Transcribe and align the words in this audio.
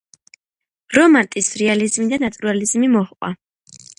რომანტიზმს 0.97 1.59
რეალიზმი 1.61 2.09
და 2.13 2.19
ნატურალიზმი 2.25 2.91
მოჰყვა. 2.97 3.33